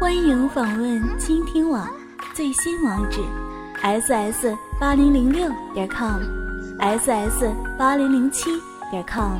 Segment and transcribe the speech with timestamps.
[0.00, 1.88] 欢迎访问倾听网
[2.34, 3.20] 最新网址
[3.82, 7.44] ：ss 八零零六点 com，ss
[7.78, 8.50] 八零零七
[8.90, 9.38] 点 com。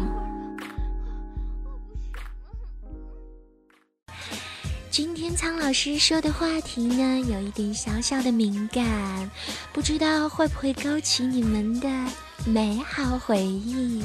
[4.91, 9.31] 今天苍老师说的话题呢，有一点小小的敏感，
[9.73, 11.89] 不知道会不会勾起你们的
[12.45, 14.05] 美好回忆，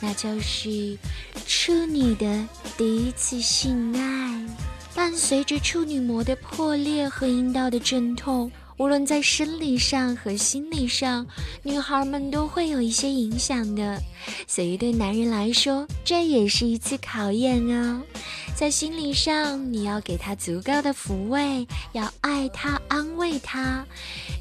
[0.00, 0.98] 那就是
[1.46, 2.26] 处女的
[2.76, 4.46] 第一次性爱，
[4.94, 8.50] 伴随着处女膜的破裂和阴道的阵痛。
[8.76, 11.26] 无论在生理上和心理上，
[11.62, 14.00] 女孩们都会有一些影响的，
[14.46, 18.02] 所以对男人来说，这也是一次考验哦。
[18.56, 23.84] 在心理上，你要给他足够的抚慰，要爱他、安慰他，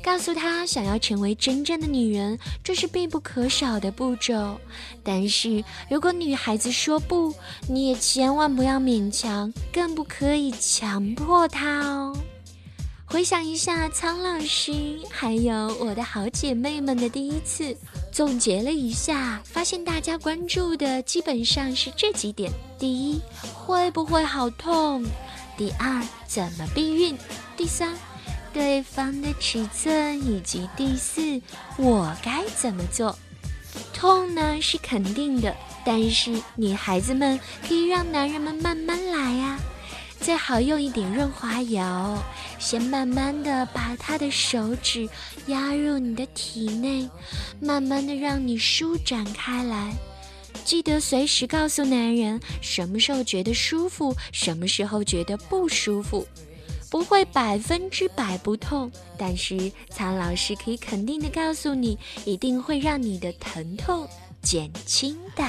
[0.03, 4.59] 告诉他，想要成为真正的女人，这是必不可少的步骤。
[5.03, 7.33] 但是如果女孩子说不，
[7.67, 12.15] 你也千万不要勉强，更不可以强迫她哦。
[13.13, 14.73] 回想一下苍老师
[15.07, 17.77] 还有我的好姐妹们的第一次，
[18.11, 23.21] 总结了一下，发现大家关注的基本上是这几点：第一，
[23.53, 25.05] 会不会好痛；
[25.55, 27.15] 第二，怎么避孕；
[27.55, 27.93] 第三，
[28.51, 31.39] 对方的尺寸；以及第四，
[31.77, 33.15] 我该怎么做。
[33.93, 39.59] 痛呢是肯定的，但是女孩子们可以让男人们慢慢来呀。
[40.23, 42.17] 最好用一点润滑油，
[42.57, 45.09] 先慢慢的把他的手指
[45.47, 47.09] 压入你的体内，
[47.59, 49.93] 慢慢的让你舒展开来。
[50.63, 56.25] 记得随时告诉男人什么时候觉得舒服，什么时候觉得不舒服。
[56.89, 64.07] 不会百分之百不痛，但是苍老师可以肯定的告诉你，一定会让你的疼痛
[64.41, 65.43] 减轻的。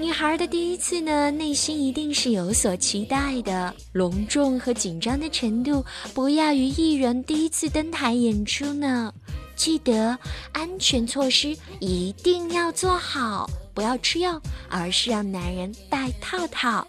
[0.00, 9.12] 女孩的第一次呢，内心一定是有所期待的，隆重和紧张的程度不亚于艺人第一次登台演出呢。
[9.56, 10.16] 记得
[10.52, 16.86] 安全措施一定要做好，不要吃药，而是让男人戴套套。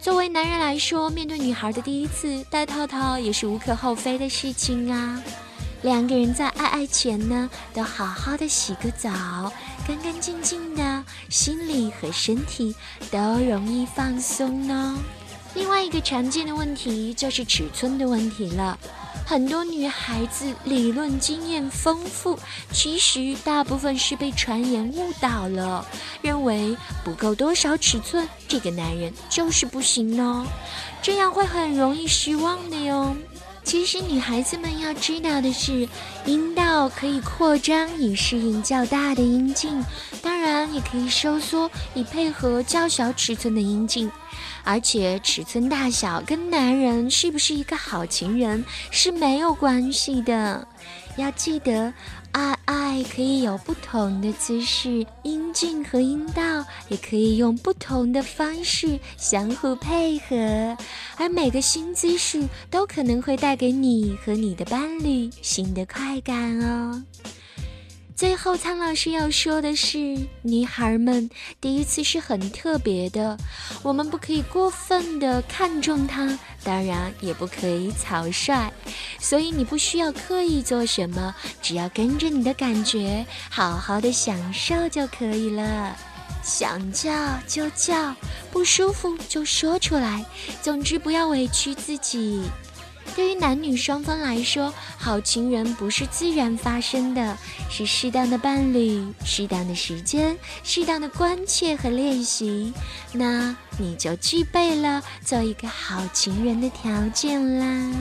[0.00, 5.22] 作为男人来说，面对女孩的第一次戴套套也是无可厚非的事情啊。
[5.82, 9.52] 两个人在爱爱前呢，都好好的洗个澡，
[9.86, 12.74] 干干净净的，心理和身体
[13.10, 14.98] 都容易放松呢。
[15.54, 18.78] 另外一个常见的问题就是尺寸的问题了。
[19.24, 22.38] 很多女孩子理论经验丰富，
[22.72, 25.86] 其实大部分是被传言误导了，
[26.22, 30.46] 认为不够多少尺寸，这个男人就是不行呢，
[31.02, 33.16] 这样会很容易失望的哟。
[33.64, 35.88] 其实女孩子们要知道的是，
[36.26, 39.82] 阴道可以扩张以适应较大的阴茎，
[40.20, 44.10] 当当然也可以收缩以配合较小尺寸的阴茎。
[44.64, 50.66] 而且尺寸大小跟男人是不是一个好情人是没有关系的。
[51.16, 51.94] 要记得，
[52.32, 60.76] 爱爱可以有不同的姿势，阴茎和阴道也可以用不同的方式相互配合，
[61.18, 67.00] 而每个新姿势都可能会带给你和你的伴侣新的快感哦。
[68.14, 71.28] 最后，苍老师要说的是，女孩们
[71.60, 73.36] 第一次是很特别的，
[73.82, 78.70] 我们不可以过分的看重它，当然也不可以草率，
[79.18, 85.96] 所以你不需要刻意做什么，只要跟着你的感觉，好好的享受就可以了。
[86.44, 87.10] 想叫
[87.46, 88.14] 就叫，
[88.50, 90.24] 不舒服就说出来，
[90.60, 92.42] 总之不要委屈自己。
[93.14, 97.36] 对于男女双方来说，好情人不是自然发生的，
[97.68, 102.72] 是适当的伴侣、适当的时间、适当的关切和练习，
[103.12, 107.92] 那你就具备了做一个好情人的条件啦。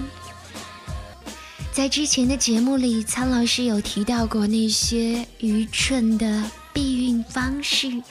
[1.74, 8.02] 在之前的节目里，苍老师有提到过那些愚蠢的避孕方式，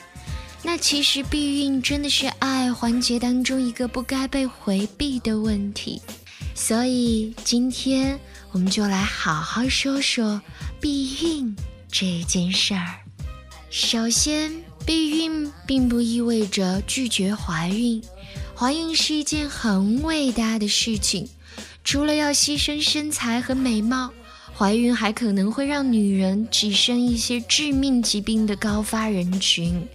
[0.63, 6.01] 那其实避孕真的是爱环节当中一个不该被回避的问题。
[6.61, 8.19] 所以今天
[8.51, 10.39] 我们就来好好说说
[10.79, 11.55] 避孕
[11.91, 12.99] 这件事儿。
[13.71, 14.53] 首先，
[14.85, 17.99] 避孕并不意味着拒绝怀孕，
[18.55, 21.27] 怀孕是一件很伟大的事情。
[21.83, 24.13] 除了要牺牲身材和美貌，
[24.55, 29.87] 怀孕还可能会让女人跻身一些致命疾病的高发人群。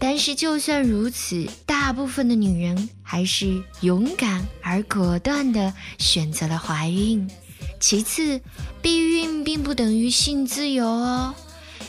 [0.00, 7.28] 但是，就算如此，大部分的女人还是勇敢而果断地选择了怀孕。
[7.80, 8.40] 其次，
[8.80, 11.34] 避孕并不等于性自由哦。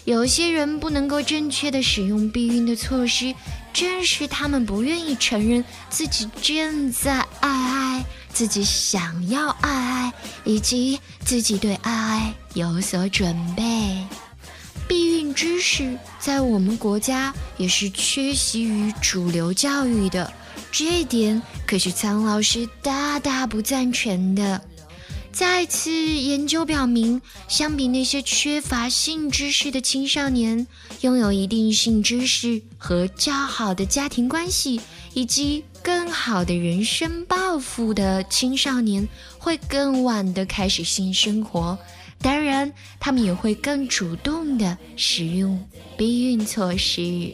[0.06, 3.35] 有些人不能够正确的使用避孕的措施，
[3.73, 10.13] 正是他们不愿意承认自己正在爱爱，自己想要爱爱，
[10.44, 13.63] 以及自己对爱爱有所准备。
[15.34, 20.31] 知识在我们国家也是缺席于主流教育的，
[20.72, 24.62] 这一点可是苍老师大大不赞成的。
[25.31, 30.66] 再次研究表明，相比那些缺乏性知识的青少年，
[31.02, 34.81] 拥有一定性知识和较好的家庭关系，
[35.14, 41.78] 以及更好的人生抱负的青少年，会更晚的开始性生活。
[42.21, 45.66] 当然，他们也会更主动地使用
[45.98, 47.33] 避孕措施。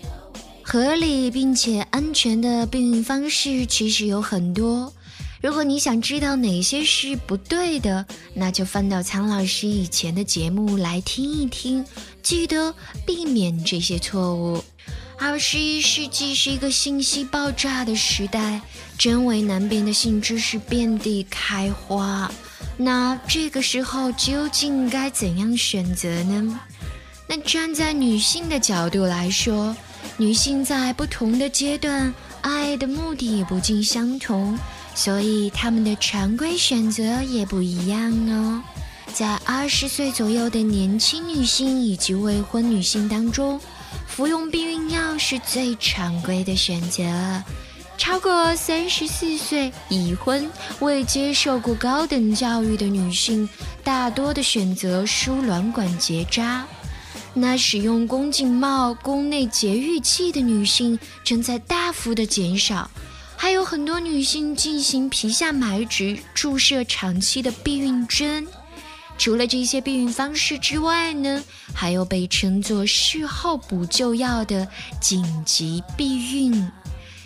[0.62, 4.92] 合理并且安全的避孕方式其实有很多。
[5.42, 11.86] 如果你想知道哪些是不对的，那就翻到苍老师以前的节目来听一听，
[12.24, 12.74] 记得
[13.06, 14.64] 避免这些错误。
[15.18, 18.62] 二十一世纪是一个信息爆炸的时代，
[18.98, 22.30] 真伪难辨的性知识遍地开花。
[22.78, 26.60] 那这个时候究竟该怎样选择呢？
[27.28, 29.76] 那站在女性的角度来说，
[30.18, 34.58] 女性在不同的阶段，爱的目的也不尽相同。
[34.94, 38.62] 所以她们的常规选择也不一样哦。
[39.14, 43.60] 在二十岁左右的年轻女性以及未婚女性当中，
[44.08, 47.04] 服用避孕药是最常规的选择。
[47.98, 53.48] 超过三十四岁、已婚、未接受过高等教育的女性，
[53.84, 56.66] 大多的选择输卵管结扎。
[57.34, 62.90] 那使用宫颈帽、宫内节育器的女性正在大幅的减少。
[63.38, 68.48] 还有很多女性进行皮下埋植、注射长期的避孕针。
[69.18, 74.68] 除了这些避孕方式之外呢，还有被称作事后补救药的
[75.02, 76.72] 紧急避孕。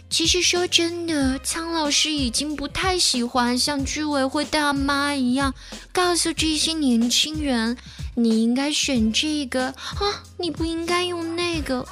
[0.10, 5.54] 其实说真的，苍老师已经不太喜欢像居委会大妈一样
[5.92, 7.78] 告诉这些年轻人
[8.16, 11.86] ：“你应该选这个啊，你不应该用那个。”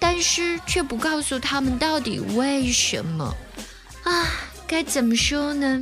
[0.00, 3.32] 但是却不告诉他们到底为什么。
[4.02, 4.26] 啊，
[4.66, 5.80] 该怎么说呢？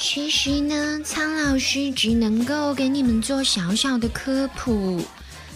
[0.00, 5.02] 其实呢，苍老师只能够给你们做小小的科普。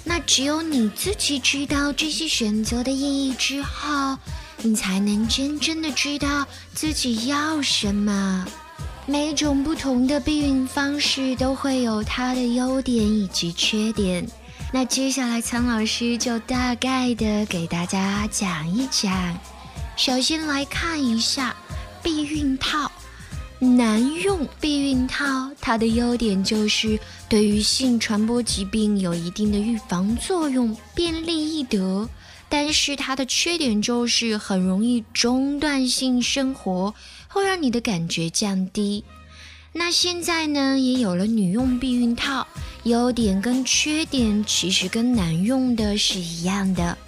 [0.05, 4.19] 那只有你自己知道这些选择的意义之后，
[4.59, 6.45] 你才能真正的知道
[6.75, 8.45] 自己要什么。
[9.07, 14.27] 每种不同的避孕方式都会有它的优点以及缺点。
[14.73, 19.39] 那接下来，苍老师就大概的给大家讲一讲。
[19.97, 21.55] 首先来看一下。
[22.05, 22.91] 避孕套，
[23.63, 26.99] 男用避孕套，它的优点就是
[27.29, 32.09] 对于性传播疾病有一定的预防作用，便利易得。
[32.49, 36.93] 但是它的缺点就是很容易中断性生活，
[37.29, 39.05] 会让你的感觉降低。
[39.73, 42.45] 那现在呢，也有了女用避孕套，
[42.83, 46.99] 优点跟缺点其实跟男用的是一样的。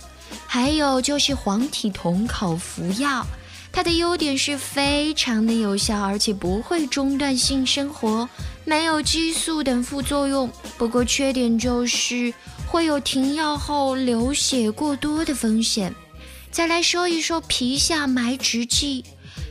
[0.47, 3.27] 还有就是黄体酮口服药。
[3.75, 8.29] 它的优点是非常的有效，而且不会中断性生活，
[8.65, 10.49] 没有激素等副作用。
[10.79, 12.33] 不过缺点就是
[12.69, 15.93] 会有停药后流血过多的风险。
[16.53, 19.05] 再来说一说皮下埋植剂，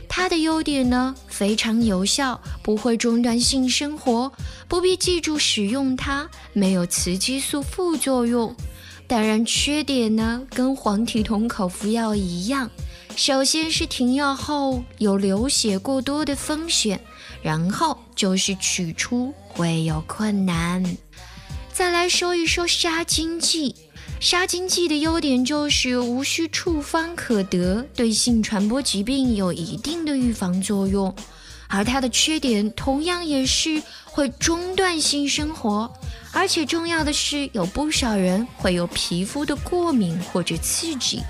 [0.08, 4.32] 它的优点呢非常有效，不会中断性生活，
[4.66, 8.56] 不必记住使用它，没有雌激素副作用。
[9.06, 12.70] 当然缺点呢跟黄体酮口服药一样。
[13.16, 17.00] 首先是停药后有流血过多的风险，
[17.42, 20.84] 然后就是取出会有困难。
[21.72, 23.74] 再来说一说杀精剂，
[24.20, 31.14] 杀精剂的优点就是无需处方可得，对性传播疾病有一定的预防作用。
[31.68, 35.90] 而它的缺点同样也是会中断性生活，
[36.32, 41.22] 而且重要的是有不少人会有皮肤的过敏或者刺激。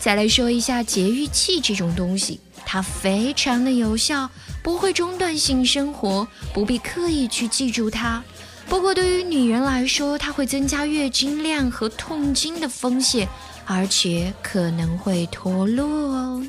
[0.00, 4.30] 再来说一下节育器这种东西，它非常的有效，
[4.62, 8.22] 不会中断性生活，不必刻意去记住它。
[8.68, 13.28] 不过对于女人来说，它会增加月经量和痛经的风险，
[13.66, 16.46] 而且可能会脱落哦。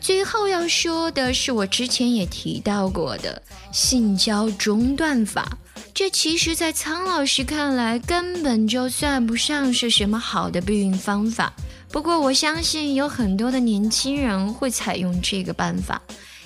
[0.00, 5.58] 最后要说的是，我之前也提到过的性交中断法，
[5.92, 11.52] 这其实在苍老师看来，根本就算不上是什么好的避孕方法。
[11.90, 16.00] 不过我相信有很多的年轻人会采用这个办法，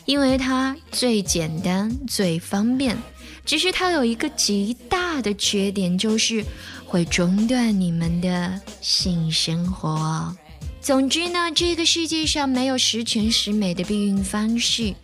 [0.05, 2.97] 因为它最简单、最方便。
[3.45, 6.45] 只是它有一个极大的缺点，就是
[6.87, 10.37] 会中断你们的性生活。
[10.81, 14.95] 总之呢，这个世界上没有十全十美的避孕方式。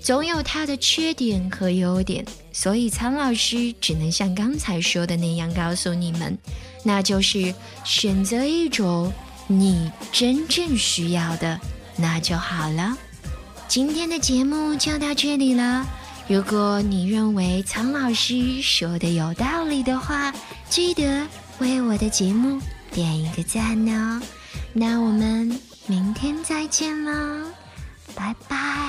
[0.00, 6.38] 总有它的缺点和优点，所以苍老师只能像刚才说的那样告诉你们，
[6.84, 9.12] 那就是选择一种
[9.46, 11.60] 你真正需要的，
[11.96, 12.96] 那就好了。
[13.68, 15.84] 今天的节目就到这里了。
[16.28, 20.32] 如果你认为苍老师说的有道理的话，
[20.68, 21.26] 记得
[21.58, 22.60] 为我的节目
[22.90, 24.20] 点一个赞哦。
[24.72, 27.46] 那我们明天再见了，
[28.14, 28.85] 拜拜。